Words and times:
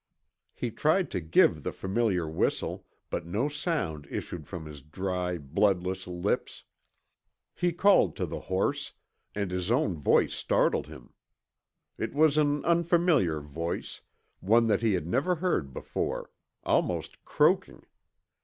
He 0.55 0.71
tried 0.71 1.11
to 1.11 1.21
give 1.21 1.61
the 1.61 1.71
familiar 1.71 2.27
whistle, 2.27 2.87
but 3.11 3.27
no 3.27 3.47
sound 3.49 4.07
issued 4.09 4.47
from 4.47 4.65
his 4.65 4.81
dry, 4.81 5.37
bloodless 5.37 6.07
lips. 6.07 6.63
He 7.53 7.71
called 7.71 8.15
to 8.15 8.25
the 8.25 8.39
horse, 8.49 8.93
and 9.35 9.51
his 9.51 9.69
own 9.69 9.95
voice 10.01 10.33
startled 10.33 10.87
him. 10.87 11.13
It 11.99 12.15
was 12.15 12.39
an 12.39 12.65
unfamiliar 12.65 13.41
voice, 13.41 14.01
one 14.39 14.65
that 14.65 14.81
he 14.81 14.93
had 14.93 15.05
never 15.05 15.35
heard 15.35 15.71
before 15.71 16.31
almost 16.63 17.23
croaking. 17.23 17.83